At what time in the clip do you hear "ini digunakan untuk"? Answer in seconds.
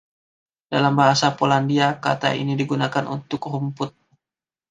2.41-3.41